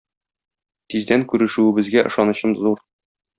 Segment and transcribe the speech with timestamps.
[0.93, 2.83] Тиздән күрешүебезгә ышанычым зур.